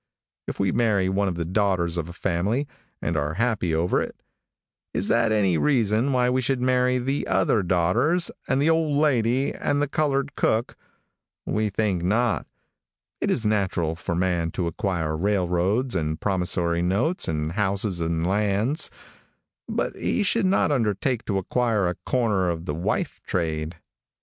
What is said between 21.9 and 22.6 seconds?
corner